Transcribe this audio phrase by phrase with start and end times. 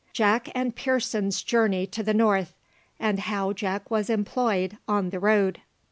[0.13, 2.55] JACK AND PEARSON'S JOURNEY TO THE NORTH,
[2.99, 5.61] AND HOW JACK WAS EMPLOYED ON THE ROAD.